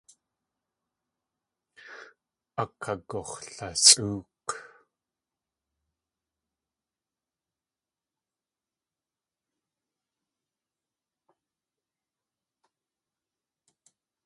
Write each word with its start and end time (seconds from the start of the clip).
Akagux̲lasʼóok. 2.61 4.49